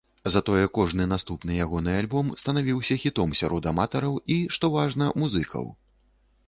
[0.33, 5.65] Затое кожны наступны ягоны альбом станавіўся хітом сярод аматараў, і што важна, музыкаў.